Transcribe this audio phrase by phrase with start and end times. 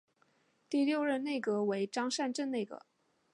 [0.67, 2.87] 第六任内阁为张善政内阁。